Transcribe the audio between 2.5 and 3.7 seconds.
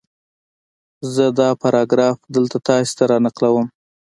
تاسې ته را نقلوم